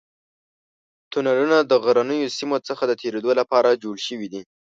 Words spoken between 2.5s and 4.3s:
څخه د تېرېدو لپاره جوړ شوي